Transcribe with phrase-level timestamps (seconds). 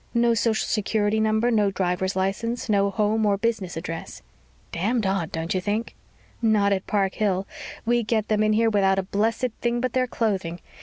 [0.15, 4.23] "No social security number, no driver's license, no home or business address."
[4.71, 5.93] "Damned odd, don't you think?"
[6.41, 7.45] "Not at Park Hill.
[7.85, 10.59] We get them in here without a blessed thing but their clothing.